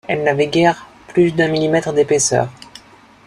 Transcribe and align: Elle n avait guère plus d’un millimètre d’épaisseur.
Elle 0.07 0.21
n 0.21 0.27
avait 0.27 0.47
guère 0.47 0.87
plus 1.13 1.31
d’un 1.31 1.47
millimètre 1.49 1.93
d’épaisseur. 1.93 2.49